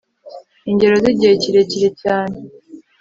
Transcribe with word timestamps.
Ingero 0.69 0.95
zigihe 1.03 1.33
kirekire 1.41 1.89
cyane 2.01 2.37